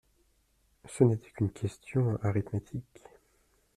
[0.89, 3.03] Ce n'était qu'une question d'arithmétique.